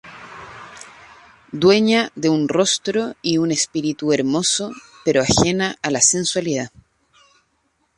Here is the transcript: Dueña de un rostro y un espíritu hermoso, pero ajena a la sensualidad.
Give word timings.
Dueña 1.61 2.01
de 2.15 2.29
un 2.29 2.47
rostro 2.49 3.13
y 3.21 3.37
un 3.37 3.51
espíritu 3.51 4.11
hermoso, 4.13 4.71
pero 5.05 5.21
ajena 5.21 5.75
a 5.83 5.91
la 5.91 6.01
sensualidad. 6.01 6.71